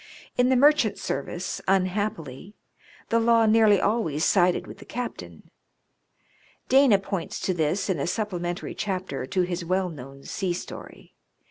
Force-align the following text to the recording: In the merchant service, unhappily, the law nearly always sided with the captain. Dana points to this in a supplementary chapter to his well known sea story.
In 0.35 0.49
the 0.49 0.55
merchant 0.55 0.97
service, 0.97 1.61
unhappily, 1.67 2.55
the 3.09 3.19
law 3.19 3.45
nearly 3.45 3.79
always 3.79 4.25
sided 4.25 4.65
with 4.65 4.79
the 4.79 4.83
captain. 4.83 5.51
Dana 6.69 6.97
points 6.97 7.39
to 7.41 7.53
this 7.53 7.87
in 7.87 7.99
a 7.99 8.07
supplementary 8.07 8.73
chapter 8.73 9.27
to 9.27 9.41
his 9.43 9.63
well 9.63 9.89
known 9.89 10.23
sea 10.23 10.53
story. 10.53 11.13